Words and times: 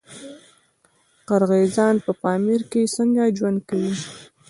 قرغیزان 1.27 1.95
په 2.05 2.11
پامیر 2.21 2.61
کې 2.71 2.91
څنګه 2.95 3.23
ژوند 3.37 3.59
کوي؟ 3.69 3.93